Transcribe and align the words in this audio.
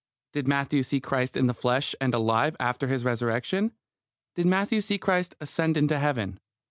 Did 0.33 0.47
Matthew 0.47 0.81
see 0.81 0.99
Christ 0.99 1.37
in 1.37 1.45
the 1.45 1.53
flesh 1.53 1.93
and 2.01 2.11
alive 2.15 2.55
after 2.59 2.87
His 2.87 3.05
Resurrection? 3.05 3.71
Did 4.33 4.47
Matthew 4.47 4.81
see 4.81 4.97
Christ 4.97 5.35
ascend 5.39 5.77
into 5.77 5.99
Heaven? 5.99 6.39